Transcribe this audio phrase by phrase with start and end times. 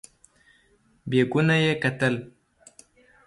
[1.09, 2.15] بیکونه یې کتل.